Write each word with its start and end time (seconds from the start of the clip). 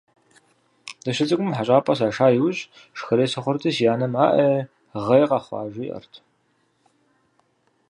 Дыщыцӏыкӏум 1.03 1.51
хьэщӏапӏэ 1.57 1.93
саша 1.99 2.27
нэужь 2.31 2.61
шхэрей 2.97 3.29
сыхъурти, 3.31 3.69
си 3.75 3.83
анэм 3.93 4.13
«Аӏей, 4.25 4.57
гъей 5.05 5.25
къэхъуа?», 5.29 5.61
жиӏэрт. 5.73 6.13